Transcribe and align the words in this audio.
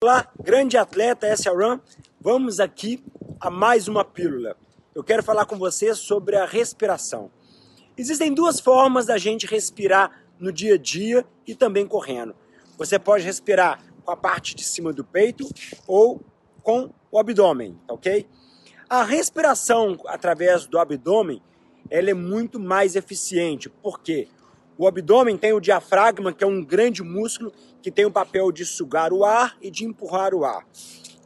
Olá, 0.00 0.30
grande 0.40 0.76
atleta 0.76 1.26
SRAM, 1.36 1.80
vamos 2.20 2.60
aqui 2.60 3.02
a 3.40 3.50
mais 3.50 3.88
uma 3.88 4.04
pílula. 4.04 4.56
Eu 4.94 5.02
quero 5.02 5.24
falar 5.24 5.44
com 5.44 5.58
você 5.58 5.92
sobre 5.92 6.36
a 6.36 6.46
respiração. 6.46 7.32
Existem 7.96 8.32
duas 8.32 8.60
formas 8.60 9.06
da 9.06 9.18
gente 9.18 9.44
respirar 9.44 10.24
no 10.38 10.52
dia 10.52 10.74
a 10.74 10.78
dia 10.78 11.26
e 11.44 11.52
também 11.52 11.84
correndo. 11.84 12.32
Você 12.76 12.96
pode 12.96 13.24
respirar 13.24 13.82
com 14.04 14.12
a 14.12 14.16
parte 14.16 14.54
de 14.54 14.62
cima 14.62 14.92
do 14.92 15.02
peito 15.02 15.44
ou 15.84 16.20
com 16.62 16.94
o 17.10 17.18
abdômen, 17.18 17.76
tá 17.84 17.94
ok? 17.94 18.24
A 18.88 19.02
respiração 19.02 19.98
através 20.06 20.64
do 20.64 20.78
abdômen 20.78 21.42
ela 21.90 22.08
é 22.08 22.14
muito 22.14 22.60
mais 22.60 22.94
eficiente, 22.94 23.68
porque 23.68 24.28
o 24.78 24.86
abdômen 24.86 25.36
tem 25.36 25.52
o 25.52 25.60
diafragma, 25.60 26.32
que 26.32 26.44
é 26.44 26.46
um 26.46 26.64
grande 26.64 27.02
músculo 27.02 27.52
que 27.82 27.90
tem 27.90 28.06
o 28.06 28.12
papel 28.12 28.52
de 28.52 28.64
sugar 28.64 29.12
o 29.12 29.24
ar 29.24 29.56
e 29.60 29.72
de 29.72 29.84
empurrar 29.84 30.32
o 30.32 30.44
ar. 30.44 30.64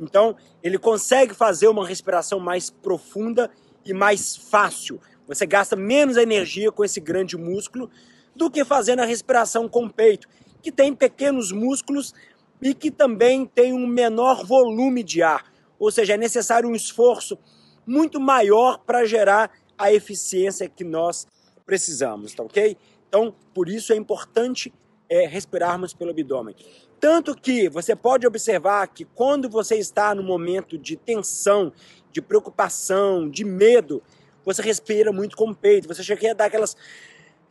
Então, 0.00 0.34
ele 0.62 0.78
consegue 0.78 1.34
fazer 1.34 1.68
uma 1.68 1.86
respiração 1.86 2.40
mais 2.40 2.70
profunda 2.70 3.50
e 3.84 3.92
mais 3.92 4.34
fácil. 4.34 4.98
Você 5.28 5.44
gasta 5.44 5.76
menos 5.76 6.16
energia 6.16 6.72
com 6.72 6.82
esse 6.82 6.98
grande 6.98 7.36
músculo 7.36 7.90
do 8.34 8.50
que 8.50 8.64
fazendo 8.64 9.00
a 9.00 9.04
respiração 9.04 9.68
com 9.68 9.84
o 9.84 9.92
peito, 9.92 10.26
que 10.62 10.72
tem 10.72 10.94
pequenos 10.94 11.52
músculos 11.52 12.14
e 12.62 12.72
que 12.72 12.90
também 12.90 13.44
tem 13.44 13.74
um 13.74 13.86
menor 13.86 14.46
volume 14.46 15.02
de 15.02 15.22
ar. 15.22 15.52
Ou 15.78 15.90
seja, 15.90 16.14
é 16.14 16.16
necessário 16.16 16.68
um 16.68 16.74
esforço 16.74 17.38
muito 17.86 18.18
maior 18.18 18.78
para 18.78 19.04
gerar 19.04 19.50
a 19.76 19.92
eficiência 19.92 20.68
que 20.70 20.84
nós 20.84 21.26
precisamos, 21.66 22.32
tá 22.34 22.42
ok? 22.42 22.76
Então, 23.12 23.34
por 23.52 23.68
isso 23.68 23.92
é 23.92 23.96
importante 23.96 24.72
é, 25.06 25.26
respirarmos 25.26 25.92
pelo 25.92 26.12
abdômen. 26.12 26.56
Tanto 26.98 27.34
que 27.34 27.68
você 27.68 27.94
pode 27.94 28.26
observar 28.26 28.88
que 28.88 29.04
quando 29.04 29.50
você 29.50 29.76
está 29.76 30.14
no 30.14 30.22
momento 30.22 30.78
de 30.78 30.96
tensão, 30.96 31.70
de 32.10 32.22
preocupação, 32.22 33.28
de 33.28 33.44
medo, 33.44 34.02
você 34.46 34.62
respira 34.62 35.12
muito 35.12 35.36
com 35.36 35.50
o 35.50 35.54
peito, 35.54 35.86
você 35.86 36.02
chega 36.02 36.30
a 36.30 36.32
dar 36.34 36.46
aquelas, 36.46 36.74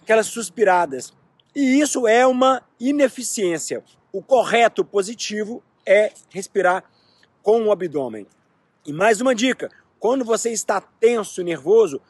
aquelas 0.01 0.25
suspiradas. 0.25 1.13
E 1.55 1.79
isso 1.79 2.07
é 2.07 2.25
uma 2.25 2.63
ineficiência. 2.79 3.83
O 4.11 4.19
correto, 4.19 4.83
positivo, 4.83 5.61
é 5.85 6.11
respirar 6.31 6.83
com 7.43 7.65
o 7.67 7.71
abdômen. 7.71 8.25
E 8.83 8.91
mais 8.91 9.21
uma 9.21 9.35
dica: 9.35 9.69
quando 9.99 10.25
você 10.25 10.49
está 10.49 10.81
tenso, 10.81 11.43
nervoso, 11.43 12.01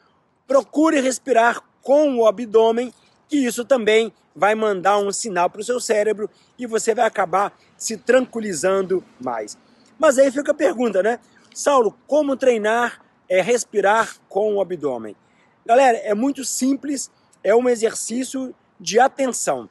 procure 0.46 1.02
respirar 1.02 1.62
com 1.82 2.16
o 2.16 2.26
abdômen 2.26 2.94
que 3.32 3.38
isso 3.38 3.64
também 3.64 4.12
vai 4.36 4.54
mandar 4.54 4.98
um 4.98 5.10
sinal 5.10 5.48
para 5.48 5.62
o 5.62 5.64
seu 5.64 5.80
cérebro 5.80 6.28
e 6.58 6.66
você 6.66 6.94
vai 6.94 7.06
acabar 7.06 7.58
se 7.78 7.96
tranquilizando 7.96 9.02
mais. 9.18 9.56
Mas 9.98 10.18
aí 10.18 10.30
fica 10.30 10.52
a 10.52 10.54
pergunta, 10.54 11.02
né? 11.02 11.18
Saulo, 11.54 11.96
como 12.06 12.36
treinar 12.36 13.00
é 13.26 13.40
respirar 13.40 14.16
com 14.28 14.56
o 14.56 14.60
abdômen? 14.60 15.16
Galera, 15.64 15.96
é 15.96 16.12
muito 16.12 16.44
simples, 16.44 17.10
é 17.42 17.56
um 17.56 17.70
exercício 17.70 18.54
de 18.78 19.00
atenção. 19.00 19.66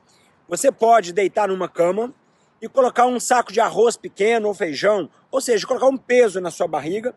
Você 0.50 0.72
pode 0.72 1.14
deitar 1.14 1.48
numa 1.48 1.70
cama 1.70 2.12
e 2.59 2.68
colocar 2.68 3.06
um 3.06 3.20
saco 3.20 3.53
de 3.53 3.59
arroz 3.59 3.96
pequeno 3.96 4.48
ou 4.48 4.56
feijão, 4.56 5.08
ou 5.30 5.40
seja, 5.40 5.68
colocar 5.68 5.86
um 5.86 5.98
peso 5.98 6.42
na 6.42 6.50
sua 6.50 6.68
barriga 6.68 7.14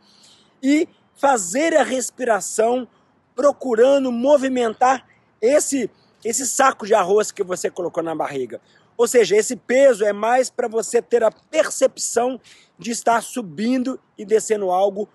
e 0.63 0.87
fazer 1.15 1.75
a 1.75 1.83
respiração 1.83 2.87
procurando 3.35 4.13
movimentar 4.13 5.07
esse 5.41 5.91
esse 6.25 6.47
saco 6.47 6.87
de 6.87 6.95
arroz 6.95 7.31
que 7.31 7.43
você 7.43 7.71
colocou 7.71 8.03
na 8.03 8.15
barriga. 8.15 8.61
Ou 8.97 9.07
seja, 9.07 9.37
esse 9.37 9.57
peso 9.57 10.05
é 10.05 10.13
mais 10.13 10.49
para 10.49 10.69
você 10.69 11.03
ter 11.03 11.23
a 11.23 11.31
percepção 11.31 12.41
de 12.79 12.91
estar 12.91 13.23
subindo 13.23 14.01
e 14.17 14.25
descendo 14.25 14.71
algo 14.71 15.09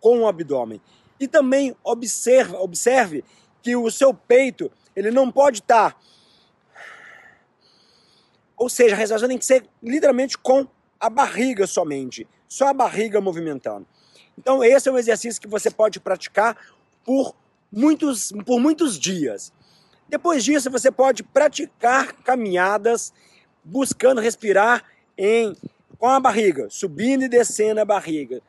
com 0.00 0.20
o 0.20 0.26
abdômen. 0.26 0.80
E 1.20 1.28
também 1.28 1.74
observe, 1.84 2.56
observe 2.56 3.24
que 3.62 3.76
o 3.76 3.90
seu 3.90 4.12
peito 4.12 4.70
ele 4.94 5.10
não 5.10 5.30
pode 5.30 5.60
estar. 5.60 5.92
Tá... 5.92 6.00
Ou 8.56 8.68
seja, 8.68 8.94
a 8.94 8.98
respiração 8.98 9.28
tem 9.28 9.38
que 9.38 9.44
ser 9.44 9.68
literalmente 9.82 10.38
com 10.38 10.66
a 10.98 11.10
barriga 11.10 11.66
somente, 11.66 12.26
só 12.48 12.68
a 12.68 12.72
barriga 12.72 13.20
movimentando. 13.20 13.86
Então, 14.38 14.64
esse 14.64 14.88
é 14.88 14.92
um 14.92 14.98
exercício 14.98 15.40
que 15.40 15.48
você 15.48 15.70
pode 15.70 16.00
praticar 16.00 16.56
por 17.04 17.34
muitos, 17.70 18.32
por 18.44 18.58
muitos 18.58 18.98
dias. 18.98 19.52
Depois 20.08 20.44
disso, 20.44 20.70
você 20.70 20.90
pode 20.90 21.22
praticar 21.22 22.12
caminhadas 22.22 23.12
buscando 23.64 24.20
respirar 24.20 24.84
em, 25.18 25.56
com 25.98 26.08
a 26.08 26.20
barriga, 26.20 26.68
subindo 26.70 27.24
e 27.24 27.28
descendo 27.28 27.80
a 27.80 27.84
barriga. 27.84 28.40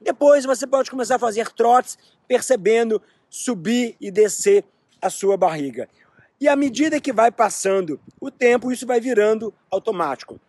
Depois 0.00 0.44
você 0.44 0.66
pode 0.66 0.90
começar 0.90 1.16
a 1.16 1.18
fazer 1.18 1.50
trotes, 1.52 1.96
percebendo 2.26 3.00
subir 3.30 3.96
e 4.00 4.10
descer 4.10 4.64
a 5.00 5.08
sua 5.08 5.36
barriga. 5.36 5.88
E 6.40 6.48
à 6.48 6.56
medida 6.56 7.00
que 7.00 7.12
vai 7.12 7.30
passando 7.30 8.00
o 8.20 8.30
tempo, 8.30 8.72
isso 8.72 8.86
vai 8.86 9.00
virando 9.00 9.54
automático. 9.70 10.40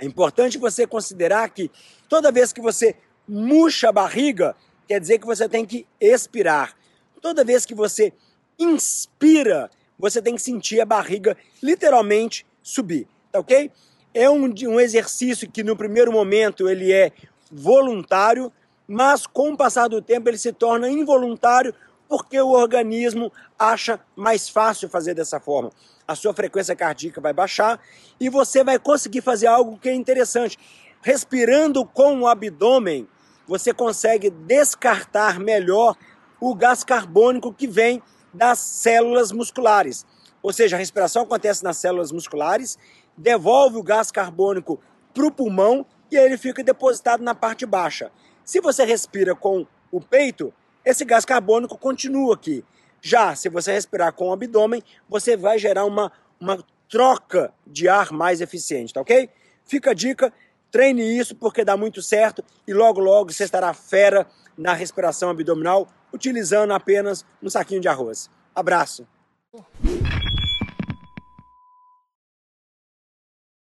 É 0.00 0.04
importante 0.04 0.58
você 0.58 0.86
considerar 0.86 1.48
que 1.50 1.70
toda 2.08 2.32
vez 2.32 2.52
que 2.52 2.60
você 2.60 2.96
murcha 3.26 3.88
a 3.88 3.92
barriga, 3.92 4.56
quer 4.86 5.00
dizer 5.00 5.18
que 5.18 5.26
você 5.26 5.48
tem 5.48 5.64
que 5.64 5.86
expirar. 6.00 6.76
Toda 7.20 7.44
vez 7.44 7.64
que 7.64 7.74
você 7.74 8.12
inspira, 8.58 9.70
você 9.98 10.22
tem 10.22 10.34
que 10.34 10.42
sentir 10.42 10.80
a 10.80 10.84
barriga 10.84 11.36
literalmente 11.62 12.46
subir, 12.62 13.06
tá 13.32 13.40
ok? 13.40 13.70
É 14.14 14.28
um, 14.30 14.52
um 14.66 14.80
exercício 14.80 15.50
que 15.50 15.62
no 15.62 15.76
primeiro 15.76 16.12
momento 16.12 16.68
ele 16.68 16.92
é 16.92 17.12
voluntário, 17.50 18.52
mas 18.86 19.26
com 19.26 19.52
o 19.52 19.56
passar 19.56 19.88
do 19.88 20.00
tempo 20.00 20.28
ele 20.28 20.38
se 20.38 20.52
torna 20.52 20.88
involuntário 20.88 21.74
porque 22.08 22.40
o 22.40 22.50
organismo 22.50 23.30
acha 23.58 24.00
mais 24.16 24.48
fácil 24.48 24.88
fazer 24.88 25.14
dessa 25.14 25.38
forma. 25.38 25.70
A 26.06 26.14
sua 26.14 26.32
frequência 26.32 26.74
cardíaca 26.74 27.20
vai 27.20 27.34
baixar 27.34 27.78
e 28.18 28.30
você 28.30 28.64
vai 28.64 28.78
conseguir 28.78 29.20
fazer 29.20 29.46
algo 29.46 29.78
que 29.78 29.90
é 29.90 29.94
interessante. 29.94 30.58
Respirando 31.02 31.84
com 31.84 32.20
o 32.20 32.26
abdômen, 32.26 33.06
você 33.46 33.74
consegue 33.74 34.30
descartar 34.30 35.38
melhor 35.38 35.94
o 36.40 36.54
gás 36.54 36.82
carbônico 36.82 37.52
que 37.52 37.66
vem 37.66 38.02
das 38.32 38.58
células 38.58 39.32
musculares. 39.32 40.06
Ou 40.42 40.52
seja, 40.52 40.76
a 40.76 40.78
respiração 40.78 41.22
acontece 41.22 41.64
nas 41.64 41.76
células 41.76 42.12
musculares, 42.12 42.78
devolve 43.16 43.76
o 43.76 43.82
gás 43.82 44.10
carbônico 44.10 44.80
para 45.12 45.26
o 45.26 45.32
pulmão 45.32 45.84
e 46.10 46.16
ele 46.16 46.36
fica 46.36 46.62
depositado 46.62 47.22
na 47.22 47.34
parte 47.34 47.66
baixa. 47.66 48.10
Se 48.44 48.60
você 48.60 48.84
respira 48.84 49.34
com 49.34 49.66
o 49.90 50.00
peito, 50.00 50.52
esse 50.84 51.04
gás 51.04 51.24
carbônico 51.24 51.76
continua 51.76 52.34
aqui. 52.34 52.64
Já 53.00 53.34
se 53.34 53.48
você 53.48 53.72
respirar 53.72 54.12
com 54.12 54.28
o 54.28 54.32
abdômen, 54.32 54.82
você 55.08 55.36
vai 55.36 55.58
gerar 55.58 55.84
uma, 55.84 56.10
uma 56.40 56.64
troca 56.88 57.52
de 57.66 57.88
ar 57.88 58.10
mais 58.12 58.40
eficiente, 58.40 58.94
tá 58.94 59.00
ok? 59.00 59.28
Fica 59.64 59.90
a 59.90 59.94
dica, 59.94 60.32
treine 60.70 61.02
isso 61.02 61.34
porque 61.36 61.64
dá 61.64 61.76
muito 61.76 62.00
certo 62.00 62.42
e 62.66 62.72
logo 62.72 63.00
logo 63.00 63.32
você 63.32 63.44
estará 63.44 63.72
fera 63.74 64.26
na 64.58 64.74
respiração 64.74 65.30
abdominal 65.30 65.88
utilizando 66.12 66.72
apenas 66.72 67.24
um 67.42 67.48
saquinho 67.48 67.80
de 67.80 67.88
arroz. 67.88 68.28
Abraço! 68.54 69.06